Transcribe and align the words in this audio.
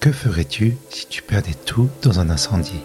Que 0.00 0.12
ferais-tu 0.12 0.78
si 0.88 1.06
tu 1.08 1.20
perdais 1.20 1.52
tout 1.66 1.90
dans 2.00 2.20
un 2.20 2.30
incendie? 2.30 2.80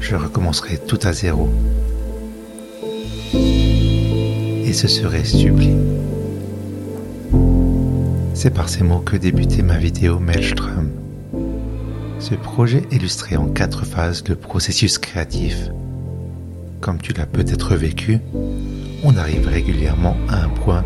Je 0.00 0.16
recommencerai 0.16 0.78
tout 0.78 0.98
à 1.02 1.12
zéro. 1.12 1.50
Et 3.34 4.72
ce 4.72 4.88
serait 4.88 5.24
sublime. 5.24 5.84
C'est 8.32 8.54
par 8.54 8.70
ces 8.70 8.82
mots 8.82 9.00
que 9.00 9.18
débutait 9.18 9.60
ma 9.60 9.76
vidéo 9.76 10.18
Maelstrom. 10.18 10.92
Ce 12.18 12.34
projet 12.34 12.82
illustrait 12.90 13.36
en 13.36 13.48
quatre 13.48 13.84
phases 13.84 14.24
le 14.26 14.36
processus 14.36 14.96
créatif. 14.96 15.68
Comme 16.80 16.98
tu 16.98 17.12
l'as 17.12 17.26
peut-être 17.26 17.74
vécu, 17.74 18.20
on 19.04 19.18
arrive 19.18 19.48
régulièrement 19.48 20.16
à 20.30 20.44
un 20.44 20.48
point 20.48 20.82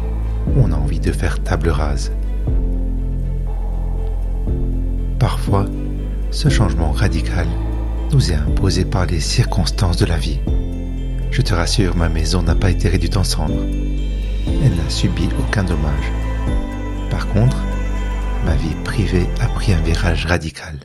on 0.57 0.73
a 0.73 0.77
envie 0.77 1.01
de 1.01 1.13
faire 1.13 1.43
table 1.43 1.69
rase. 1.69 2.13
Parfois, 5.19 5.67
ce 6.31 6.49
changement 6.49 6.93
radical 6.93 7.47
nous 8.13 8.31
est 8.31 8.37
imposé 8.37 8.85
par 8.85 9.07
les 9.07 9.21
circonstances 9.21 9.97
de 9.97 10.07
la 10.07 10.19
vie. 10.19 10.41
Je 11.31 11.43
te 11.43 11.55
rassure, 11.55 11.97
ma 11.97 12.09
maison 12.09 12.43
n'a 12.43 12.55
pas 12.55 12.71
été 12.71 12.89
réduite 12.89 13.17
en 13.17 13.25
cendres. 13.25 13.65
Elle 14.47 14.77
n'a 14.77 14.91
subi 14.91 15.29
aucun 15.41 15.65
dommage. 15.65 16.13
Par 17.11 17.27
contre, 17.29 17.57
ma 18.45 18.55
vie 18.55 18.75
privée 18.85 19.27
a 19.41 19.49
pris 19.49 19.73
un 19.73 19.81
virage 19.81 20.27
radical. 20.27 20.81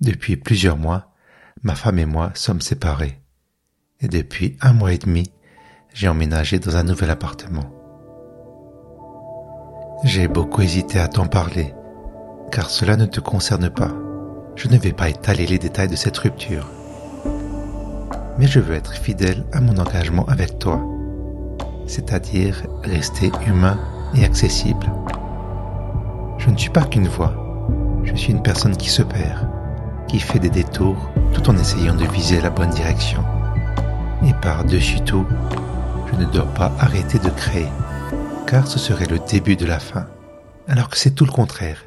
Depuis 0.00 0.36
plusieurs 0.36 0.76
mois, 0.76 1.12
ma 1.62 1.74
femme 1.74 1.98
et 1.98 2.06
moi 2.06 2.30
sommes 2.34 2.60
séparés. 2.60 3.20
Et 4.00 4.08
depuis 4.08 4.56
un 4.60 4.72
mois 4.72 4.92
et 4.92 4.98
demi, 4.98 5.30
j'ai 5.92 6.08
emménagé 6.08 6.58
dans 6.58 6.76
un 6.76 6.84
nouvel 6.84 7.10
appartement. 7.10 7.79
J'ai 10.02 10.28
beaucoup 10.28 10.62
hésité 10.62 10.98
à 10.98 11.08
t'en 11.08 11.26
parler, 11.26 11.74
car 12.50 12.70
cela 12.70 12.96
ne 12.96 13.04
te 13.04 13.20
concerne 13.20 13.68
pas. 13.68 13.90
Je 14.56 14.66
ne 14.68 14.78
vais 14.78 14.94
pas 14.94 15.10
étaler 15.10 15.46
les 15.46 15.58
détails 15.58 15.88
de 15.88 15.96
cette 15.96 16.16
rupture. 16.16 16.70
Mais 18.38 18.46
je 18.46 18.60
veux 18.60 18.74
être 18.74 18.94
fidèle 18.94 19.44
à 19.52 19.60
mon 19.60 19.76
engagement 19.76 20.24
avec 20.24 20.58
toi, 20.58 20.80
c'est-à-dire 21.86 22.62
rester 22.82 23.30
humain 23.46 23.78
et 24.14 24.24
accessible. 24.24 24.90
Je 26.38 26.48
ne 26.48 26.56
suis 26.56 26.70
pas 26.70 26.84
qu'une 26.84 27.08
voix, 27.08 27.34
je 28.02 28.14
suis 28.14 28.32
une 28.32 28.42
personne 28.42 28.78
qui 28.78 28.88
se 28.88 29.02
perd, 29.02 29.50
qui 30.08 30.18
fait 30.18 30.38
des 30.38 30.48
détours 30.48 31.10
tout 31.34 31.50
en 31.50 31.58
essayant 31.58 31.94
de 31.94 32.06
viser 32.06 32.40
la 32.40 32.48
bonne 32.48 32.70
direction. 32.70 33.22
Et 34.26 34.32
par-dessus 34.40 35.02
tout, 35.02 35.26
je 36.10 36.18
ne 36.18 36.24
dois 36.24 36.46
pas 36.54 36.72
arrêter 36.78 37.18
de 37.18 37.28
créer 37.28 37.68
car 38.50 38.66
ce 38.66 38.80
serait 38.80 39.06
le 39.06 39.20
début 39.20 39.54
de 39.54 39.64
la 39.64 39.78
fin, 39.78 40.08
alors 40.66 40.88
que 40.88 40.96
c'est 40.96 41.12
tout 41.12 41.24
le 41.24 41.30
contraire. 41.30 41.84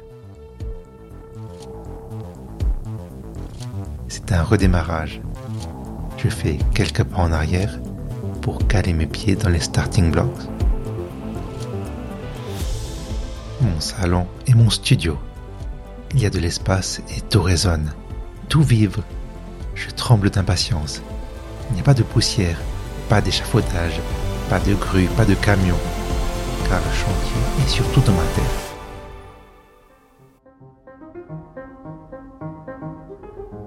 C'est 4.08 4.32
un 4.32 4.42
redémarrage. 4.42 5.20
Je 6.16 6.30
fais 6.30 6.56
quelques 6.74 7.04
pas 7.04 7.18
en 7.18 7.32
arrière 7.32 7.78
pour 8.40 8.66
caler 8.66 8.94
mes 8.94 9.04
pieds 9.04 9.36
dans 9.36 9.50
les 9.50 9.60
starting 9.60 10.10
blocks. 10.10 10.48
Mon 13.60 13.78
salon 13.78 14.26
et 14.46 14.54
mon 14.54 14.70
studio. 14.70 15.18
Il 16.14 16.22
y 16.22 16.26
a 16.26 16.30
de 16.30 16.38
l'espace 16.38 17.02
et 17.14 17.20
tout 17.20 17.42
résonne. 17.42 17.92
Tout 18.48 18.62
vive. 18.62 19.02
Je 19.74 19.90
tremble 19.90 20.30
d'impatience. 20.30 21.02
Il 21.68 21.74
n'y 21.74 21.80
a 21.80 21.84
pas 21.84 21.92
de 21.92 22.02
poussière, 22.02 22.56
pas 23.10 23.20
d'échafaudage, 23.20 24.00
pas 24.48 24.60
de 24.60 24.72
grue, 24.72 25.08
pas 25.14 25.26
de 25.26 25.34
camion 25.34 25.76
le 26.78 26.92
chantier 26.92 27.64
est 27.64 27.68
surtout 27.68 28.00
dans 28.00 28.12
ma 28.12 28.24
tête. 28.34 28.44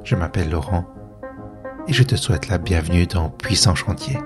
Je 0.04 0.16
m'appelle 0.16 0.50
Laurent 0.50 0.86
et 1.88 1.94
je 1.94 2.04
te 2.04 2.16
souhaite 2.16 2.48
la 2.48 2.58
bienvenue 2.58 3.06
dans 3.08 3.30
Puissant 3.30 3.76
Chantier. 3.76 4.18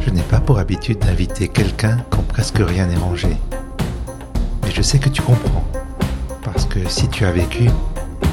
Je 0.00 0.10
n'ai 0.10 0.22
pas 0.22 0.40
pour 0.40 0.58
habitude 0.58 0.98
d'inviter 0.98 1.48
quelqu'un 1.48 1.98
quand 2.10 2.22
presque 2.22 2.58
rien 2.58 2.86
n'est 2.86 2.96
rangé. 2.96 3.36
Mais 4.62 4.70
je 4.70 4.82
sais 4.82 4.98
que 4.98 5.08
tu 5.08 5.22
comprends. 5.22 5.64
Parce 6.42 6.64
que 6.66 6.88
si 6.88 7.08
tu 7.08 7.24
as 7.24 7.32
vécu, 7.32 7.68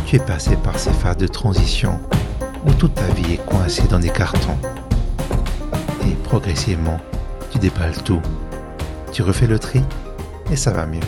tu 0.05 0.17
es 0.17 0.19
passé 0.19 0.55
par 0.57 0.77
ces 0.77 0.93
phases 0.93 1.17
de 1.17 1.27
transition 1.27 1.99
où 2.65 2.73
toute 2.73 2.95
ta 2.95 3.07
vie 3.07 3.33
est 3.33 3.45
coincée 3.45 3.87
dans 3.89 3.99
des 3.99 4.09
cartons 4.09 4.57
et 4.61 4.82
progressivement, 6.33 6.99
tu 7.51 7.59
déballes 7.59 8.01
tout. 8.03 8.19
Tu 9.11 9.21
refais 9.21 9.45
le 9.45 9.59
tri 9.59 9.83
et 10.49 10.55
ça 10.55 10.71
va 10.71 10.87
mieux. 10.87 10.99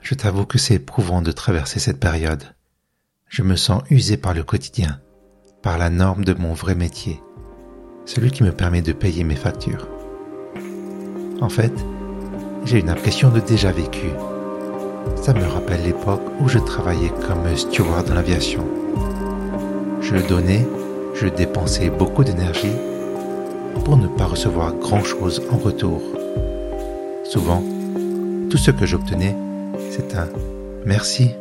Je 0.00 0.14
t'avoue 0.14 0.46
que 0.46 0.56
c'est 0.56 0.74
éprouvant 0.74 1.20
de 1.20 1.32
traverser 1.32 1.80
cette 1.80 1.98
période. 1.98 2.44
Je 3.26 3.42
me 3.42 3.56
sens 3.56 3.82
usé 3.90 4.16
par 4.16 4.34
le 4.34 4.44
quotidien, 4.44 5.00
par 5.62 5.76
la 5.76 5.90
norme 5.90 6.24
de 6.24 6.32
mon 6.32 6.52
vrai 6.52 6.76
métier, 6.76 7.20
celui 8.04 8.30
qui 8.30 8.44
me 8.44 8.52
permet 8.52 8.80
de 8.80 8.92
payer 8.92 9.24
mes 9.24 9.34
factures. 9.34 9.88
En 11.40 11.48
fait, 11.48 11.72
j'ai 12.64 12.78
une 12.78 12.88
impression 12.88 13.30
de 13.30 13.40
déjà 13.40 13.72
vécu. 13.72 14.10
Ça 15.16 15.34
me 15.34 15.44
rappelle 15.44 15.82
l'époque 15.82 16.22
où 16.38 16.48
je 16.48 16.60
travaillais 16.60 17.12
comme 17.26 17.56
steward 17.56 18.06
dans 18.06 18.14
l'aviation. 18.14 18.64
Je 20.00 20.24
donnais 20.28 20.64
je 21.14 21.28
dépensais 21.28 21.90
beaucoup 21.90 22.24
d'énergie 22.24 22.74
pour 23.84 23.96
ne 23.96 24.08
pas 24.08 24.24
recevoir 24.24 24.72
grand-chose 24.74 25.42
en 25.50 25.56
retour. 25.56 26.02
Souvent, 27.24 27.62
tout 28.50 28.58
ce 28.58 28.70
que 28.70 28.84
j'obtenais, 28.84 29.36
c'est 29.90 30.16
un 30.16 30.28
merci, 30.84 31.34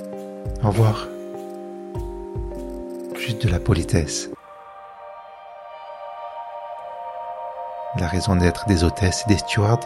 au 0.63 0.67
revoir. 0.67 1.07
Juste 3.17 3.45
de 3.45 3.51
la 3.51 3.59
politesse. 3.59 4.29
La 7.99 8.07
raison 8.07 8.35
d'être 8.35 8.67
des 8.67 8.83
hôtesses 8.83 9.23
et 9.25 9.33
des 9.33 9.39
stewards, 9.39 9.79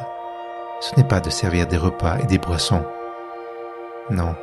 ce 0.82 0.96
n'est 0.96 1.08
pas 1.08 1.20
de 1.20 1.30
servir 1.30 1.68
des 1.68 1.78
repas 1.78 2.18
et 2.20 2.26
des 2.26 2.38
boissons. 2.38 2.84
Non, 4.10 4.36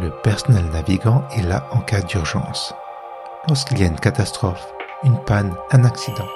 le 0.00 0.10
personnel 0.22 0.64
navigant 0.72 1.24
est 1.36 1.42
là 1.42 1.66
en 1.72 1.80
cas 1.80 2.00
d'urgence 2.00 2.74
lorsqu'il 3.46 3.78
y 3.78 3.84
a 3.84 3.86
une 3.86 4.00
catastrophe, 4.00 4.66
une 5.04 5.22
panne, 5.24 5.54
un 5.70 5.84
accident. 5.84 6.26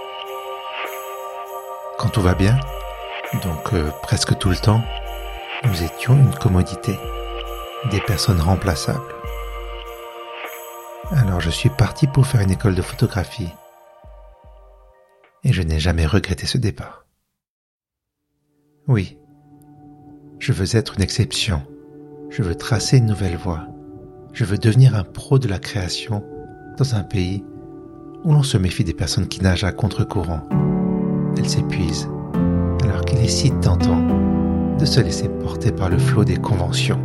Quand 1.98 2.08
tout 2.08 2.20
va 2.20 2.34
bien, 2.34 2.58
donc 3.42 3.72
euh, 3.72 3.90
presque 4.02 4.36
tout 4.38 4.50
le 4.50 4.56
temps, 4.56 4.82
nous 5.64 5.82
étions 5.82 6.14
une 6.14 6.34
commodité, 6.34 6.98
des 7.90 8.00
personnes 8.00 8.40
remplaçables. 8.40 9.14
Alors 11.10 11.40
je 11.40 11.50
suis 11.50 11.70
parti 11.70 12.06
pour 12.06 12.26
faire 12.26 12.40
une 12.40 12.50
école 12.50 12.74
de 12.74 12.82
photographie. 12.82 13.52
Et 15.44 15.52
je 15.52 15.62
n'ai 15.62 15.80
jamais 15.80 16.06
regretté 16.06 16.46
ce 16.46 16.58
départ. 16.58 17.06
Oui, 18.86 19.18
je 20.38 20.52
veux 20.52 20.76
être 20.76 20.94
une 20.96 21.02
exception. 21.02 21.62
Je 22.30 22.42
veux 22.42 22.54
tracer 22.54 22.98
une 22.98 23.06
nouvelle 23.06 23.36
voie. 23.36 23.66
Je 24.32 24.44
veux 24.44 24.58
devenir 24.58 24.96
un 24.96 25.04
pro 25.04 25.38
de 25.38 25.48
la 25.48 25.58
création 25.58 26.24
dans 26.76 26.94
un 26.94 27.02
pays 27.02 27.44
où 28.24 28.32
l'on 28.32 28.42
se 28.42 28.56
méfie 28.56 28.84
des 28.84 28.94
personnes 28.94 29.26
qui 29.26 29.42
nagent 29.42 29.64
à 29.64 29.72
contre-courant. 29.72 30.46
Elles 31.36 31.48
s'épuisent, 31.48 32.08
alors 32.84 33.04
qu'il 33.04 33.18
est 33.18 33.28
si 33.28 33.50
tentant 33.50 34.02
de 34.78 34.84
se 34.84 35.00
laisser 35.00 35.28
porter 35.28 35.72
par 35.72 35.88
le 35.88 35.98
flot 35.98 36.24
des 36.24 36.36
conventions. 36.36 37.00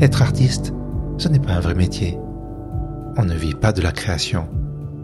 Être 0.00 0.22
artiste, 0.22 0.72
ce 1.18 1.28
n'est 1.28 1.38
pas 1.38 1.52
un 1.52 1.60
vrai 1.60 1.74
métier. 1.74 2.18
On 3.16 3.24
ne 3.24 3.34
vit 3.34 3.54
pas 3.54 3.72
de 3.72 3.82
la 3.82 3.92
création. 3.92 4.46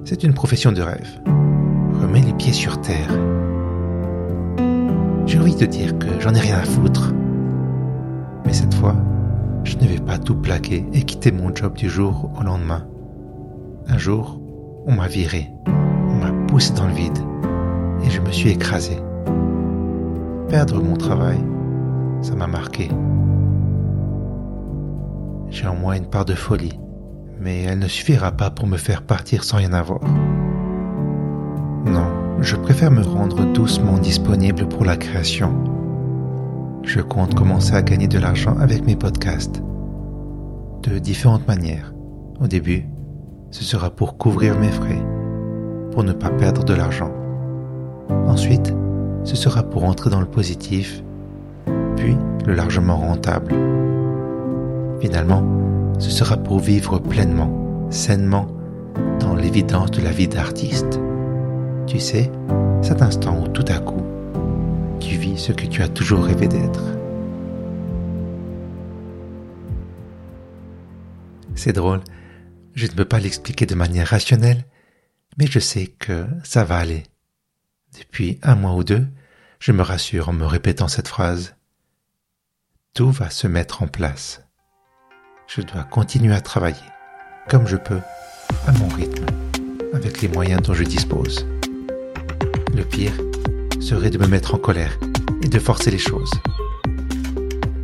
C'est 0.05 0.23
une 0.23 0.35
profession 0.35 0.73
de 0.73 0.83
rêve. 0.83 1.21
Remets 2.01 2.23
les 2.23 2.33
pieds 2.33 2.53
sur 2.53 2.81
terre. 2.81 3.11
J'ai 5.27 5.39
envie 5.39 5.57
de 5.57 5.67
dire 5.67 5.99
que 5.99 6.07
j'en 6.21 6.35
ai 6.35 6.41
rien 6.41 6.59
à 6.59 6.65
foutre. 6.65 7.13
Mais 8.47 8.53
cette 8.53 8.75
fois, 8.75 8.97
je 9.65 9.77
ne 9.77 9.87
vais 9.87 10.01
pas 10.01 10.19
tout 10.19 10.37
plaquer 10.37 10.87
et 10.93 11.03
quitter 11.03 11.33
mon 11.33 11.55
job 11.55 11.77
du 11.77 11.91
jour 11.91 12.31
au 12.39 12.43
lendemain. 12.43 12.87
Un 13.89 13.97
jour, 13.97 14.39
on 14.87 14.93
m'a 14.95 15.09
viré, 15.09 15.49
on 15.67 16.15
m'a 16.15 16.31
poussé 16.47 16.75
dans 16.75 16.87
le 16.87 16.93
vide 16.93 17.19
et 18.05 18.11
je 18.11 18.21
me 18.21 18.31
suis 18.31 18.51
écrasé. 18.51 18.99
Perdre 20.49 20.83
mon 20.83 20.97
travail, 20.97 21.39
ça 22.21 22.35
m'a 22.35 22.47
marqué. 22.47 22.91
J'ai 25.49 25.67
en 25.67 25.75
moi 25.75 25.97
une 25.97 26.07
part 26.07 26.27
de 26.27 26.35
folie, 26.35 26.79
mais 27.41 27.63
elle 27.63 27.79
ne 27.79 27.89
suffira 27.89 28.31
pas 28.33 28.51
pour 28.51 28.67
me 28.67 28.77
faire 28.77 29.03
partir 29.03 29.43
sans 29.43 29.57
rien 29.57 29.73
avoir. 29.73 30.01
Non, 31.87 32.07
je 32.41 32.57
préfère 32.57 32.91
me 32.91 33.03
rendre 33.03 33.45
doucement 33.53 33.99
disponible 33.99 34.69
pour 34.69 34.85
la 34.85 34.99
création. 34.99 35.55
Je 36.83 37.01
compte 37.01 37.35
commencer 37.35 37.75
à 37.75 37.83
gagner 37.83 38.09
de 38.09 38.19
l'argent 38.19 38.57
avec 38.59 38.85
mes 38.85 38.97
podcasts. 38.97 39.63
De 40.83 40.99
différentes 40.99 41.47
manières. 41.49 41.95
Au 42.41 42.47
début, 42.47 42.87
ce 43.51 43.65
sera 43.65 43.91
pour 43.91 44.19
couvrir 44.19 44.59
mes 44.59 44.71
frais, 44.71 45.03
pour 45.93 46.05
ne 46.05 46.13
pas 46.13 46.31
perdre 46.31 46.65
de 46.65 46.75
l'argent. 46.75 47.11
Ensuite, 48.27 48.75
ce 49.25 49.37
sera 49.37 49.63
pour 49.63 49.85
entrer 49.85 50.11
dans 50.11 50.21
le 50.21 50.27
positif, 50.27 51.03
puis 51.97 52.17
le 52.47 52.55
largement 52.55 52.97
rentable. 52.97 53.55
Finalement, 55.01 55.43
ce 55.99 56.11
sera 56.11 56.37
pour 56.37 56.59
vivre 56.59 56.99
pleinement, 56.99 57.51
sainement, 57.91 58.47
dans 59.21 59.35
l'évidence 59.35 59.91
de 59.91 60.03
la 60.03 60.11
vie 60.11 60.29
d'artiste. 60.29 61.01
Tu 61.87 61.99
sais, 62.01 62.31
cet 62.83 63.03
instant 63.03 63.43
où 63.43 63.49
tout 63.49 63.65
à 63.69 63.79
coup, 63.79 64.03
tu 65.01 65.17
vis 65.17 65.39
ce 65.39 65.53
que 65.53 65.67
tu 65.67 65.83
as 65.83 65.89
toujours 65.89 66.25
rêvé 66.25 66.49
d'être. 66.49 66.83
C'est 71.55 71.73
drôle, 71.73 72.01
je 72.75 72.87
ne 72.87 72.93
peux 72.93 73.05
pas 73.05 73.19
l'expliquer 73.19 73.67
de 73.67 73.75
manière 73.75 74.09
rationnelle, 74.09 74.65
mais 75.37 75.47
je 75.47 75.59
sais 75.59 75.87
que 75.87 76.27
ça 76.45 76.65
va 76.65 76.79
aller. 76.79 77.05
Depuis 77.99 78.39
un 78.43 78.55
mois 78.55 78.75
ou 78.75 78.85
deux, 78.85 79.07
je 79.61 79.73
me 79.73 79.83
rassure 79.83 80.29
en 80.29 80.33
me 80.33 80.47
répétant 80.47 80.89
cette 80.89 81.09
phrase. 81.09 81.57
Tout 82.95 83.11
va 83.11 83.31
se 83.31 83.47
mettre 83.47 83.83
en 83.83 83.89
place. 83.89 84.43
Je 85.47 85.63
dois 85.63 85.85
continuer 85.85 86.35
à 86.35 86.41
travailler, 86.41 86.77
comme 87.49 87.67
je 87.67 87.77
peux, 87.77 88.01
à 88.67 88.73
mon 88.73 88.89
rythme, 88.89 89.27
avec 89.95 90.21
les 90.21 90.29
moyens 90.29 90.63
dont 90.63 90.75
je 90.75 90.85
dispose. 90.85 91.47
Le 92.75 92.85
pire 92.85 93.15
serait 93.81 94.11
de 94.11 94.19
me 94.19 94.27
mettre 94.27 94.55
en 94.55 94.59
colère 94.59 94.99
et 95.43 95.49
de 95.49 95.59
forcer 95.59 95.91
les 95.91 95.99
choses. 95.99 96.31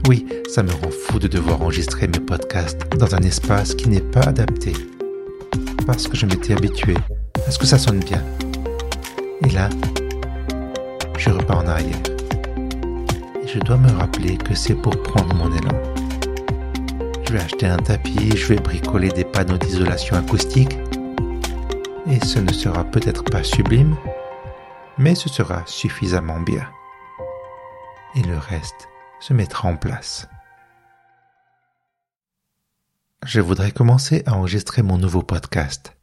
Oui, 0.06 0.26
ça 0.50 0.62
me 0.62 0.70
rend 0.70 0.90
fou 0.90 1.18
de 1.18 1.28
devoir 1.28 1.62
enregistrer 1.62 2.06
mes 2.06 2.20
podcasts 2.20 2.86
dans 2.98 3.14
un 3.14 3.22
espace 3.22 3.74
qui 3.74 3.88
n'est 3.88 4.02
pas 4.02 4.20
adapté. 4.20 4.74
Parce 5.86 6.06
que 6.06 6.14
je 6.14 6.26
m'étais 6.26 6.52
habitué 6.52 6.94
à 7.46 7.50
ce 7.50 7.58
que 7.58 7.64
ça 7.64 7.78
sonne 7.78 8.00
bien. 8.00 8.22
Et 9.46 9.48
là, 9.48 9.70
je 11.16 11.30
repars 11.30 11.60
en 11.60 11.68
arrière. 11.68 12.02
Et 13.42 13.48
je 13.48 13.58
dois 13.60 13.78
me 13.78 13.90
rappeler 13.92 14.36
que 14.36 14.54
c'est 14.54 14.74
pour 14.74 14.94
prendre 15.02 15.34
mon 15.34 15.50
élan. 15.50 15.82
Je 17.26 17.32
vais 17.32 17.40
acheter 17.40 17.66
un 17.66 17.78
tapis, 17.78 18.36
je 18.36 18.48
vais 18.48 18.60
bricoler 18.60 19.08
des 19.08 19.24
panneaux 19.24 19.56
d'isolation 19.56 20.16
acoustique. 20.16 20.76
Et 22.10 22.22
ce 22.22 22.40
ne 22.40 22.52
sera 22.52 22.84
peut-être 22.84 23.24
pas 23.24 23.42
sublime, 23.42 23.96
mais 24.98 25.14
ce 25.14 25.30
sera 25.30 25.62
suffisamment 25.64 26.40
bien. 26.40 26.68
Et 28.16 28.22
le 28.22 28.36
reste 28.36 28.88
se 29.24 29.32
mettra 29.32 29.70
en 29.70 29.76
place. 29.76 30.28
Je 33.24 33.40
voudrais 33.40 33.70
commencer 33.70 34.22
à 34.26 34.34
enregistrer 34.34 34.82
mon 34.82 34.98
nouveau 34.98 35.22
podcast, 35.22 35.96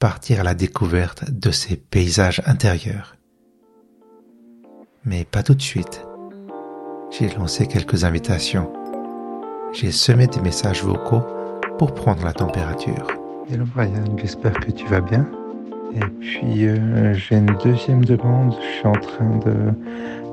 partir 0.00 0.40
à 0.40 0.42
la 0.42 0.54
découverte 0.54 1.30
de 1.30 1.52
ces 1.52 1.76
paysages 1.76 2.42
intérieurs. 2.46 3.14
Mais 5.04 5.24
pas 5.24 5.44
tout 5.44 5.54
de 5.54 5.62
suite. 5.62 6.04
J'ai 7.12 7.28
lancé 7.28 7.68
quelques 7.68 8.02
invitations. 8.02 8.72
J'ai 9.72 9.92
semé 9.92 10.26
des 10.26 10.40
messages 10.40 10.82
vocaux 10.82 11.22
pour 11.78 11.94
prendre 11.94 12.24
la 12.24 12.32
température. 12.32 13.06
Hello 13.48 13.64
Brian, 13.64 14.16
j'espère 14.16 14.54
que 14.54 14.72
tu 14.72 14.86
vas 14.88 15.00
bien. 15.00 15.24
Et 15.94 16.06
puis 16.20 16.66
euh, 16.66 17.14
j'ai 17.14 17.36
une 17.36 17.56
deuxième 17.62 18.04
demande. 18.04 18.56
Je 18.60 18.78
suis 18.78 18.86
en 18.86 18.92
train 18.92 19.38
de, 19.38 19.72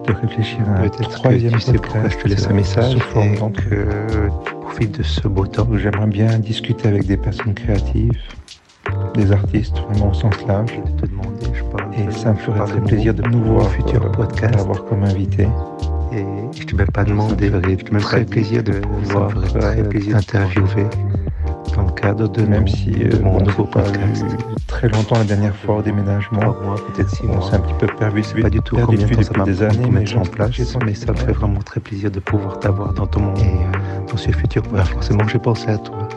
de 0.07 0.13
réfléchir 0.13 0.59
à 0.69 0.81
un 0.81 0.89
troisième 0.89 1.53
tu 1.53 1.59
sais 1.59 1.73
pourquoi 1.73 2.09
je 2.09 2.17
te 2.17 2.27
laisse 2.27 2.47
un 2.47 2.53
message 2.53 2.97
et 3.15 3.37
donc 3.37 3.57
euh, 3.71 4.29
tu 4.45 4.53
profites 4.55 4.97
de 4.97 5.03
ce 5.03 5.27
beau 5.27 5.45
temps. 5.45 5.67
J'aimerais 5.75 6.07
bien 6.07 6.39
discuter 6.39 6.87
avec 6.87 7.05
des 7.05 7.17
personnes 7.17 7.53
créatives, 7.53 8.17
des 9.13 9.31
artistes 9.31 9.77
vraiment 9.79 10.11
au 10.11 10.13
sens 10.13 10.35
large. 10.47 10.71
te 10.99 11.05
demander, 11.05 11.47
je 11.53 11.63
parle 11.63 11.93
et 11.95 12.11
ça 12.11 12.31
me 12.31 12.37
ferait 12.37 12.65
très 12.65 12.81
plaisir 12.81 13.13
de 13.13 13.23
nous 13.23 13.43
voir 13.43 13.69
futur 13.69 14.03
euh, 14.03 14.09
podcast, 14.09 14.55
avoir 14.55 14.85
comme 14.85 15.03
invité. 15.03 15.47
Et 16.13 16.25
je 16.57 16.65
te 16.65 16.75
vais 16.75 16.85
pas 16.85 17.03
demander, 17.03 17.49
ça 17.49 17.57
me 17.57 17.99
ferait 17.99 18.23
très 18.23 18.25
plaisir 18.25 18.63
de 18.63 18.73
pouvoir 18.79 19.33
t'interviewer 19.51 20.87
dans 21.77 21.83
le 21.83 21.91
cadre 21.91 22.27
de 22.27 22.41
même 22.41 22.67
si 22.67 22.91
euh, 23.03 23.21
mon 23.21 23.39
nouveau 23.39 23.63
podcast. 23.65 24.25
Très 24.67 24.89
longtemps 24.89 25.17
la 25.17 25.23
dernière 25.23 25.55
fois 25.55 25.77
au 25.77 25.81
déménagement. 25.81 26.39
Peut-être 26.93 27.09
six 27.09 27.23
On 27.29 27.41
s'est 27.41 27.55
un 27.55 27.59
petit 27.59 27.73
peu 27.79 27.87
perdu, 27.87 28.23
sais 28.23 28.41
pas 28.41 28.49
du 28.49 28.59
tout 28.61 28.75
perdu 28.75 28.97
combien 28.97 29.07
de 29.17 29.23
temps 29.23 29.33
ça 29.39 29.43
des 29.43 29.63
années, 29.63 29.89
mettre 29.89 30.17
en 30.17 30.21
place, 30.23 30.51
mais 30.85 30.93
ça 30.93 31.11
me 31.11 31.17
fait 31.17 31.31
vraiment 31.31 31.59
très 31.61 31.79
plaisir 31.79 32.11
de 32.11 32.19
pouvoir 32.19 32.59
t'avoir 32.59 32.93
dans 32.93 33.07
ton 33.07 33.21
monde. 33.21 33.39
Et, 33.39 33.43
Et 33.45 34.11
dans 34.11 34.17
ce 34.17 34.31
futur, 34.31 34.63
voilà, 34.69 34.85
forcément, 34.85 35.27
j'ai 35.27 35.39
pensé 35.39 35.69
à 35.69 35.77
toi. 35.77 36.07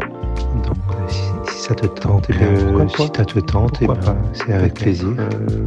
Donc, 0.00 0.76
euh, 0.90 1.08
si, 1.08 1.22
si 1.52 1.62
ça 1.62 1.74
te 1.74 1.86
tente, 1.86 2.26
eh 2.30 2.32
bien, 2.32 2.46
Euh, 2.48 2.88
si 2.88 3.02
ça 3.14 3.24
te 3.24 3.38
tente, 3.40 3.78
eh 3.82 3.86
c'est 4.32 4.52
avec 4.52 4.74
plaisir. 4.74 5.08
euh, 5.18 5.66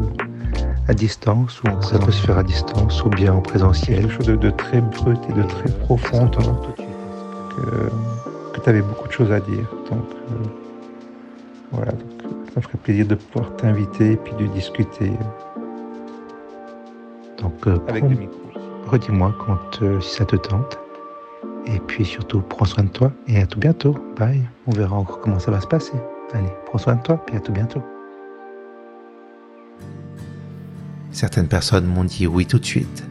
À 0.87 0.93
distance, 0.93 1.61
ou 1.63 1.81
ça 1.81 1.97
peut 1.97 2.11
se 2.11 2.25
faire 2.25 2.37
à 2.37 2.43
distance, 2.43 3.03
ou 3.03 3.09
bien 3.09 3.33
en 3.33 3.41
présentiel. 3.41 4.01
quelque 4.01 4.13
chose 4.13 4.27
de, 4.27 4.35
de 4.35 4.49
très 4.51 4.81
brut 4.81 5.19
et 5.29 5.33
de 5.33 5.43
très 5.43 5.69
profond. 5.85 6.29
Que, 8.55 8.61
tu 8.63 8.69
avais 8.69 8.81
beaucoup 8.81 9.07
de 9.07 9.13
choses 9.13 9.31
à 9.31 9.39
dire. 9.39 9.65
Donc, 9.89 10.03
euh, 10.31 10.35
voilà, 11.71 11.91
donc, 11.91 12.21
ça 12.21 12.53
me 12.57 12.61
ferait 12.61 12.77
plaisir 12.77 13.05
de 13.07 13.15
pouvoir 13.15 13.55
t'inviter 13.57 14.13
et 14.13 14.17
puis 14.17 14.33
de 14.35 14.45
discuter 14.47 15.11
Donc, 17.41 17.67
euh, 17.67 17.77
avec 17.87 18.03
prends- 18.03 18.09
le 18.13 18.15
micro. 18.17 18.37
redis-moi 18.87 19.33
quand, 19.45 19.81
euh, 19.83 19.99
si 20.01 20.15
ça 20.15 20.25
te 20.25 20.35
tente. 20.35 20.79
Et 21.67 21.79
puis 21.79 22.05
surtout, 22.05 22.41
prends 22.41 22.65
soin 22.65 22.83
de 22.83 22.89
toi 22.89 23.11
et 23.27 23.41
à 23.41 23.45
tout 23.47 23.59
bientôt. 23.59 23.95
Bye. 24.17 24.41
On 24.67 24.71
verra 24.71 24.95
encore 24.95 25.19
comment 25.19 25.39
ça 25.39 25.49
va 25.51 25.59
se 25.59 25.67
passer. 25.67 25.93
Allez, 26.33 26.49
prends 26.67 26.77
soin 26.77 26.95
de 26.95 27.01
toi 27.01 27.23
et 27.33 27.37
à 27.37 27.39
tout 27.39 27.51
bientôt. 27.51 27.81
Certaines 31.11 31.47
personnes 31.47 31.85
m'ont 31.85 32.03
dit 32.03 32.27
oui 32.27 32.45
tout 32.45 32.59
de 32.59 32.65
suite. 32.65 33.03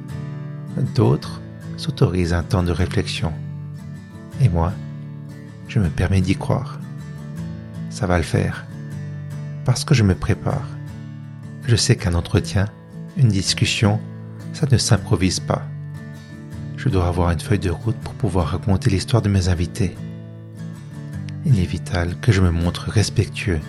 D'autres 0.94 1.40
s'autorisent 1.76 2.32
un 2.34 2.42
temps 2.42 2.62
de 2.62 2.70
réflexion. 2.72 3.32
Et 4.40 4.48
moi, 4.48 4.72
je 5.74 5.80
me 5.80 5.88
permets 5.88 6.20
d'y 6.20 6.36
croire. 6.36 6.78
Ça 7.90 8.06
va 8.06 8.16
le 8.16 8.22
faire. 8.22 8.64
Parce 9.64 9.84
que 9.84 9.92
je 9.92 10.04
me 10.04 10.14
prépare. 10.14 10.68
Je 11.66 11.74
sais 11.74 11.96
qu'un 11.96 12.14
entretien, 12.14 12.66
une 13.16 13.26
discussion, 13.26 13.98
ça 14.52 14.68
ne 14.70 14.78
s'improvise 14.78 15.40
pas. 15.40 15.62
Je 16.76 16.88
dois 16.88 17.08
avoir 17.08 17.32
une 17.32 17.40
feuille 17.40 17.58
de 17.58 17.70
route 17.70 17.96
pour 17.96 18.14
pouvoir 18.14 18.48
raconter 18.48 18.88
l'histoire 18.88 19.20
de 19.20 19.28
mes 19.28 19.48
invités. 19.48 19.96
Il 21.44 21.58
est 21.58 21.66
vital 21.66 22.20
que 22.20 22.30
je 22.30 22.40
me 22.40 22.52
montre 22.52 22.88
respectueux 22.88 23.60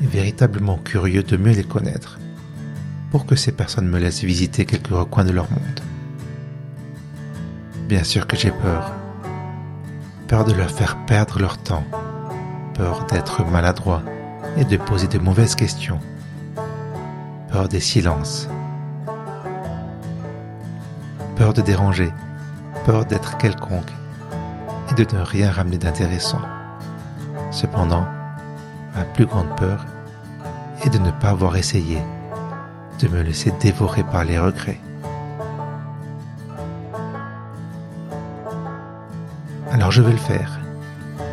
et 0.00 0.06
véritablement 0.06 0.78
curieux 0.78 1.24
de 1.24 1.36
mieux 1.36 1.54
les 1.54 1.64
connaître 1.64 2.20
pour 3.10 3.26
que 3.26 3.34
ces 3.34 3.50
personnes 3.50 3.88
me 3.88 3.98
laissent 3.98 4.22
visiter 4.22 4.64
quelques 4.64 4.94
recoins 4.94 5.24
de 5.24 5.32
leur 5.32 5.50
monde. 5.50 5.80
Bien 7.88 8.04
sûr 8.04 8.28
que 8.28 8.36
j'ai 8.36 8.52
peur. 8.52 9.05
Peur 10.28 10.44
de 10.44 10.52
leur 10.52 10.70
faire 10.70 10.96
perdre 11.06 11.38
leur 11.38 11.56
temps. 11.56 11.84
Peur 12.74 13.06
d'être 13.06 13.44
maladroit 13.44 14.02
et 14.56 14.64
de 14.64 14.76
poser 14.76 15.06
de 15.06 15.18
mauvaises 15.18 15.54
questions. 15.54 16.00
Peur 17.48 17.68
des 17.68 17.78
silences. 17.78 18.48
Peur 21.36 21.52
de 21.52 21.62
déranger. 21.62 22.12
Peur 22.84 23.04
d'être 23.04 23.38
quelconque 23.38 23.92
et 24.90 24.94
de 24.94 25.16
ne 25.16 25.22
rien 25.22 25.52
ramener 25.52 25.78
d'intéressant. 25.78 26.42
Cependant, 27.52 28.06
ma 28.96 29.04
plus 29.04 29.26
grande 29.26 29.54
peur 29.56 29.86
est 30.84 30.90
de 30.90 30.98
ne 30.98 31.12
pas 31.12 31.30
avoir 31.30 31.56
essayé, 31.56 32.02
de 33.00 33.06
me 33.08 33.22
laisser 33.22 33.52
dévorer 33.60 34.02
par 34.02 34.24
les 34.24 34.40
regrets. 34.40 34.80
Alors 39.86 39.92
je 39.92 40.02
vais 40.02 40.10
le 40.10 40.18
faire. 40.18 40.58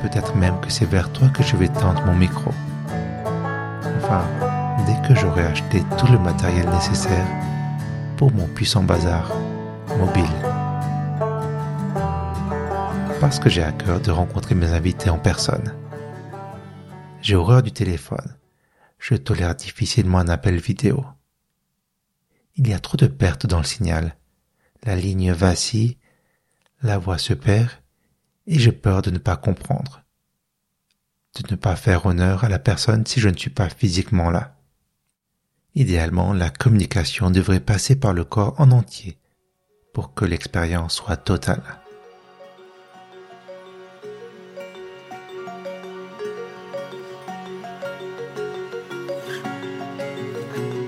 Peut-être 0.04 0.36
même 0.36 0.62
que 0.62 0.70
c'est 0.70 0.86
vers 0.86 1.12
toi 1.12 1.28
que 1.30 1.42
je 1.42 1.56
vais 1.56 1.70
tendre 1.70 2.06
mon 2.06 2.14
micro. 2.14 2.52
Enfin, 3.98 4.24
dès 4.86 5.08
que 5.08 5.20
j'aurai 5.20 5.44
acheté 5.44 5.82
tout 5.98 6.06
le 6.12 6.20
matériel 6.20 6.70
nécessaire 6.70 7.26
pour 8.16 8.32
mon 8.32 8.48
puissant 8.48 8.84
bazar 8.84 9.36
mobile. 9.98 10.30
Parce 13.20 13.40
que 13.40 13.50
j'ai 13.50 13.64
à 13.64 13.72
cœur 13.72 14.00
de 14.00 14.12
rencontrer 14.12 14.54
mes 14.54 14.72
invités 14.72 15.10
en 15.10 15.18
personne. 15.18 15.74
J'ai 17.24 17.34
horreur 17.34 17.64
du 17.64 17.72
téléphone. 17.72 18.36
Je 19.00 19.16
tolère 19.16 19.56
difficilement 19.56 20.20
un 20.20 20.28
appel 20.28 20.58
vidéo. 20.58 21.04
Il 22.56 22.68
y 22.68 22.74
a 22.76 22.80
trop 22.80 22.98
de 22.98 23.08
pertes 23.08 23.48
dans 23.48 23.58
le 23.58 23.64
signal. 23.64 24.16
La 24.84 24.96
ligne 24.96 25.32
vacille, 25.32 25.98
la 26.84 27.00
voix 27.00 27.18
se 27.18 27.34
perd, 27.34 27.70
et 28.48 28.60
j'ai 28.60 28.72
peur 28.72 29.02
de 29.02 29.12
ne 29.12 29.18
pas 29.18 29.38
comprendre, 29.38 30.04
de 31.36 31.52
ne 31.52 31.56
pas 31.56 31.76
faire 31.76 32.06
honneur 32.06 32.44
à 32.44 32.50
la 32.50 32.60
personne 32.60 33.06
si 33.06 33.20
je 33.20 33.30
ne 33.30 33.38
suis 33.38 33.50
pas 33.50 33.70
physiquement 33.70 34.30
là. 34.30 34.56
Idéalement, 35.76 36.34
la 36.34 36.50
communication 36.50 37.32
devrait 37.32 37.60
passer 37.60 37.96
par 37.96 38.14
le 38.14 38.24
corps 38.24 38.54
en 38.60 38.72
entier 38.72 39.18
pour 39.94 40.14
que 40.14 40.26
l'expérience 40.26 40.96
soit 40.96 41.18
totale. 41.18 41.64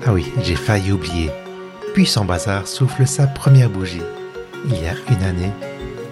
Ah 0.08 0.14
oui, 0.14 0.32
j'ai 0.44 0.56
failli 0.56 0.92
oublier. 0.92 1.32
Puissant 1.96 2.26
Bazar 2.26 2.68
souffle 2.68 3.08
sa 3.08 3.26
première 3.26 3.72
bougie. 3.72 4.04
Il 4.66 4.74
y 4.74 4.86
a 4.86 4.94
une 5.10 5.24
année, 5.24 5.52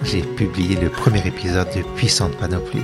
j'ai 0.03 0.21
publié 0.21 0.75
le 0.75 0.89
premier 0.89 1.25
épisode 1.25 1.69
de 1.75 1.81
Puissante 1.95 2.37
Panoplie. 2.37 2.83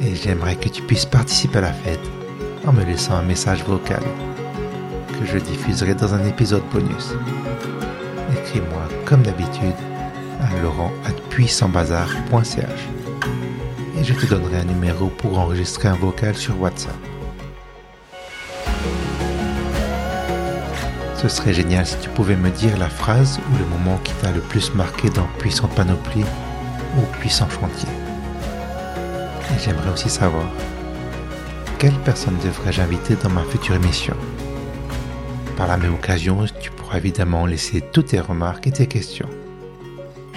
Et 0.00 0.14
j'aimerais 0.14 0.54
que 0.56 0.68
tu 0.68 0.82
puisses 0.82 1.06
participer 1.06 1.58
à 1.58 1.62
la 1.62 1.72
fête 1.72 1.98
en 2.66 2.72
me 2.72 2.84
laissant 2.84 3.14
un 3.14 3.22
message 3.22 3.64
vocal 3.64 4.02
que 5.18 5.26
je 5.26 5.38
diffuserai 5.38 5.94
dans 5.94 6.14
un 6.14 6.24
épisode 6.26 6.62
bonus. 6.72 7.14
Écris-moi 8.32 8.86
comme 9.04 9.22
d'habitude 9.22 9.74
à 10.40 10.48
laurent.puissantbazar.ch 10.62 12.88
et 13.98 14.04
je 14.04 14.14
te 14.14 14.26
donnerai 14.26 14.58
un 14.58 14.64
numéro 14.64 15.08
pour 15.08 15.38
enregistrer 15.38 15.88
un 15.88 15.96
vocal 15.96 16.36
sur 16.36 16.60
WhatsApp. 16.60 16.94
Ce 21.20 21.28
serait 21.28 21.52
génial 21.52 21.84
si 21.84 21.98
tu 21.98 22.08
pouvais 22.10 22.36
me 22.36 22.48
dire 22.48 22.78
la 22.78 22.88
phrase 22.88 23.40
ou 23.50 23.58
le 23.58 23.64
moment 23.64 23.98
qui 24.04 24.12
t'a 24.14 24.30
le 24.30 24.40
plus 24.40 24.72
marqué 24.74 25.10
dans 25.10 25.26
Puissante 25.38 25.74
Panoplie 25.74 26.24
ou 26.96 27.00
Puissant 27.18 27.48
Chantier. 27.50 27.88
Et 29.50 29.58
j'aimerais 29.58 29.90
aussi 29.90 30.08
savoir 30.08 30.46
quelle 31.78 31.98
personne 32.04 32.36
devrais-je 32.44 32.80
inviter 32.80 33.16
dans 33.16 33.30
ma 33.30 33.42
future 33.42 33.74
émission? 33.74 34.16
Par 35.56 35.66
la 35.66 35.76
même 35.76 35.94
occasion, 35.94 36.44
tu 36.60 36.70
pourras 36.70 36.98
évidemment 36.98 37.46
laisser 37.46 37.80
toutes 37.92 38.06
tes 38.06 38.20
remarques 38.20 38.68
et 38.68 38.72
tes 38.72 38.86
questions. 38.86 39.28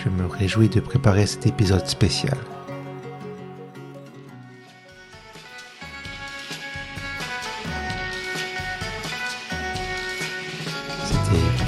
Je 0.03 0.09
me 0.09 0.27
réjouis 0.27 0.69
de 0.69 0.79
préparer 0.79 1.27
cet 1.27 1.45
épisode 1.45 1.85
spécial. 1.85 2.38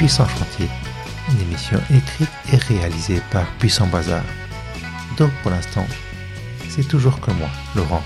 Puissant 0.03 0.27
Chantier, 0.27 0.67
une 1.31 1.39
émission 1.39 1.79
écrite 1.89 2.29
et 2.51 2.57
réalisée 2.57 3.21
par 3.31 3.45
Puissant 3.57 3.87
Bazar. 3.87 4.21
Donc 5.17 5.31
pour 5.41 5.49
l'instant, 5.49 5.87
c'est 6.67 6.85
toujours 6.85 7.21
que 7.21 7.31
moi, 7.31 7.47
Laurent. 7.73 8.03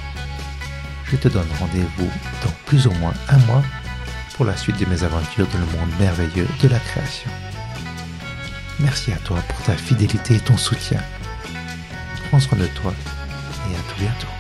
Je 1.06 1.16
te 1.16 1.28
donne 1.28 1.48
rendez-vous 1.60 2.12
dans 2.46 2.52
plus 2.68 2.86
ou 2.86 2.92
moins 2.92 3.16
un 3.30 3.40
mois 3.48 3.64
pour 4.36 4.46
la 4.46 4.56
suite 4.56 4.80
de 4.80 4.86
mes 4.86 5.04
aventures 5.04 5.48
dans 5.48 5.58
le 5.58 5.66
monde 5.66 5.90
merveilleux 6.00 6.48
de 6.62 6.68
la 6.68 6.78
création. 6.78 7.32
Merci 8.80 9.12
à 9.12 9.18
toi 9.18 9.40
pour 9.50 9.66
ta 9.66 9.74
fidélité 9.74 10.36
et 10.36 10.40
ton 10.40 10.56
soutien. 10.56 11.02
Prends 12.30 12.40
soin 12.40 12.60
de 12.60 12.68
toi 12.68 12.94
et 13.72 13.76
à 13.76 13.92
tout 13.92 14.00
bientôt. 14.00 14.37